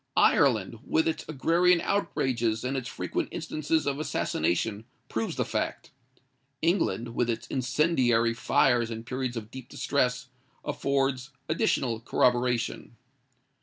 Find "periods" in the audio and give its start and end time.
9.03-9.37